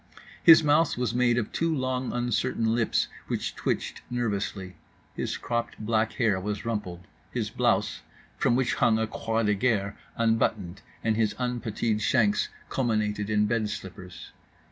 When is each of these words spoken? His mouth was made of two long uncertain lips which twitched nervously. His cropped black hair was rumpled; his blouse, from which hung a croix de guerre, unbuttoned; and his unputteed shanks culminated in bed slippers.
His 0.41 0.63
mouth 0.63 0.97
was 0.97 1.13
made 1.13 1.37
of 1.37 1.51
two 1.51 1.71
long 1.75 2.11
uncertain 2.11 2.73
lips 2.73 3.07
which 3.27 3.55
twitched 3.55 4.01
nervously. 4.09 4.75
His 5.13 5.37
cropped 5.37 5.77
black 5.77 6.13
hair 6.13 6.39
was 6.39 6.65
rumpled; 6.65 7.01
his 7.29 7.51
blouse, 7.51 8.01
from 8.35 8.55
which 8.55 8.73
hung 8.73 8.97
a 8.97 9.05
croix 9.05 9.43
de 9.43 9.53
guerre, 9.53 9.95
unbuttoned; 10.15 10.81
and 11.03 11.15
his 11.17 11.35
unputteed 11.37 12.01
shanks 12.01 12.49
culminated 12.67 13.29
in 13.29 13.45
bed 13.45 13.69
slippers. 13.69 14.31